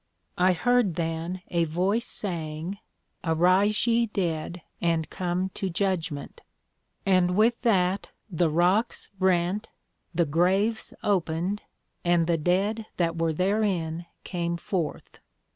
I 0.39 0.53
heard 0.53 0.95
then 0.95 1.43
a 1.49 1.65
Voice 1.65 2.07
saying, 2.07 2.79
Arise 3.23 3.85
ye 3.85 4.07
dead, 4.07 4.63
and 4.81 5.07
come 5.11 5.49
to 5.49 5.69
Judgment; 5.69 6.41
and 7.05 7.35
with 7.35 7.61
that 7.61 8.09
the 8.27 8.49
Rocks 8.49 9.11
rent, 9.19 9.69
the 10.11 10.25
Graves 10.25 10.91
opened, 11.03 11.61
and 12.03 12.25
the 12.25 12.39
Dead 12.39 12.87
that 12.97 13.15
were 13.17 13.31
therein 13.31 14.07
came 14.23 14.57
forth. 14.57 15.19